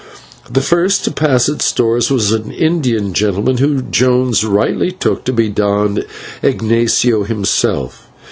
[0.49, 5.31] The first to pass its doors was an Indian gentleman, whom Jones rightly took to
[5.31, 5.99] be Don
[6.41, 8.07] Ignatio himself.